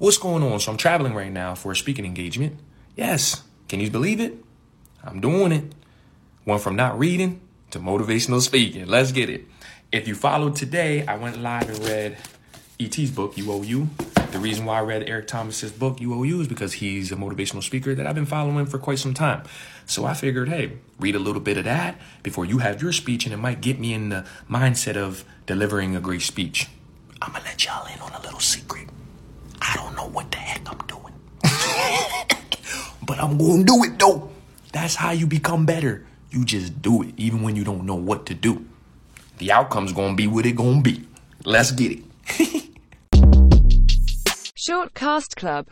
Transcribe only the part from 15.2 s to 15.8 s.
Thomas's